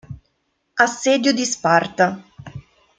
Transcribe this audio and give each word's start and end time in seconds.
Assedio 0.77 1.31
di 1.31 1.45
Sparta 1.45 2.23